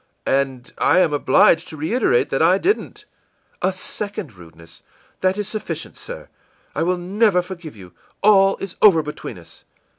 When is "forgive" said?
7.43-7.75